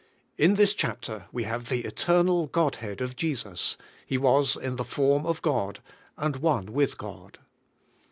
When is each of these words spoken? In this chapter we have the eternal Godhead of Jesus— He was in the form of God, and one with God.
In 0.35 0.55
this 0.55 0.73
chapter 0.73 1.27
we 1.31 1.43
have 1.43 1.69
the 1.69 1.81
eternal 1.85 2.47
Godhead 2.47 3.01
of 3.01 3.15
Jesus— 3.15 3.77
He 4.07 4.17
was 4.17 4.55
in 4.55 4.77
the 4.77 4.83
form 4.83 5.27
of 5.27 5.43
God, 5.43 5.79
and 6.17 6.37
one 6.37 6.73
with 6.73 6.97
God. 6.97 7.37